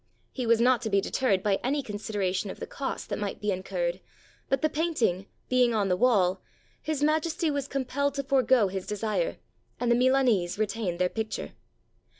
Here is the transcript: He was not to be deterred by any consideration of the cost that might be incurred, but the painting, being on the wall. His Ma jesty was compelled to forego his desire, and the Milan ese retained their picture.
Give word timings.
He 0.31 0.47
was 0.47 0.59
not 0.59 0.81
to 0.81 0.89
be 0.89 0.99
deterred 0.99 1.43
by 1.43 1.59
any 1.63 1.83
consideration 1.83 2.49
of 2.49 2.59
the 2.59 2.65
cost 2.65 3.07
that 3.09 3.19
might 3.19 3.39
be 3.39 3.51
incurred, 3.51 3.99
but 4.49 4.63
the 4.63 4.67
painting, 4.67 5.27
being 5.47 5.75
on 5.75 5.89
the 5.89 5.95
wall. 5.95 6.41
His 6.81 7.03
Ma 7.03 7.19
jesty 7.19 7.51
was 7.53 7.67
compelled 7.67 8.15
to 8.15 8.23
forego 8.23 8.67
his 8.67 8.87
desire, 8.87 9.37
and 9.79 9.91
the 9.91 9.95
Milan 9.95 10.27
ese 10.27 10.57
retained 10.57 10.97
their 10.97 11.07
picture. 11.07 11.51